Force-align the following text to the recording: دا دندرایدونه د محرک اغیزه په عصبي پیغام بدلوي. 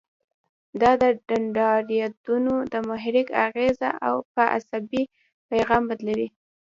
دا 0.81 0.91
دندرایدونه 1.29 2.53
د 2.71 2.73
محرک 2.89 3.27
اغیزه 3.47 3.89
په 4.33 4.43
عصبي 4.55 5.03
پیغام 5.51 5.83
بدلوي. 5.89 6.27